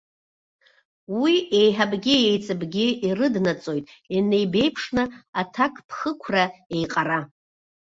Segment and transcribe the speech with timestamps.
[1.19, 3.85] Уи еиҳабгьы-еиҵыбгьы ирыднаҵоит
[4.15, 5.03] инеибеиԥшны
[5.41, 7.19] аҭакԥхықәра еиҟара.